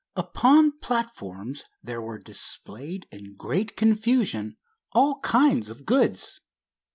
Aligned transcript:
Upon 0.15 0.79
platforms 0.79 1.63
there 1.83 2.01
were 2.01 2.17
displayed 2.17 3.05
in 3.11 3.35
great 3.35 3.77
confusion 3.77 4.57
all 4.93 5.19
kinds 5.19 5.69
of 5.69 5.85
goods. 5.85 6.39